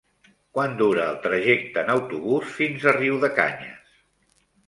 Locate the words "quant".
0.57-0.71